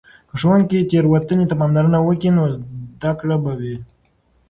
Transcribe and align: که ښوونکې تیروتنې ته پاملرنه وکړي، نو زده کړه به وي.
که 0.29 0.35
ښوونکې 0.41 0.87
تیروتنې 0.89 1.45
ته 1.49 1.55
پاملرنه 1.59 1.99
وکړي، 2.03 2.29
نو 2.37 2.43
زده 2.55 3.11
کړه 3.19 3.35
به 3.43 3.51
وي. 3.59 3.75